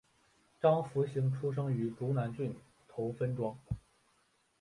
[0.59, 2.55] 张福兴出生于竹南郡
[2.87, 3.55] 头分庄。